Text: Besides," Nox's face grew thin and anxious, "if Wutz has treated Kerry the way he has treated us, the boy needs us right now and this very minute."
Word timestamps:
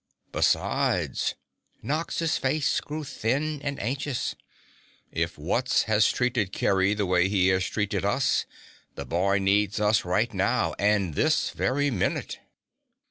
Besides," 0.31 1.35
Nox's 1.83 2.35
face 2.35 2.79
grew 2.81 3.03
thin 3.03 3.61
and 3.61 3.79
anxious, 3.79 4.33
"if 5.11 5.37
Wutz 5.37 5.83
has 5.83 6.09
treated 6.11 6.51
Kerry 6.51 6.95
the 6.95 7.05
way 7.05 7.29
he 7.29 7.49
has 7.49 7.67
treated 7.67 8.03
us, 8.03 8.47
the 8.95 9.05
boy 9.05 9.37
needs 9.37 9.79
us 9.79 10.03
right 10.03 10.33
now 10.33 10.73
and 10.79 11.13
this 11.13 11.51
very 11.51 11.91
minute." 11.91 12.39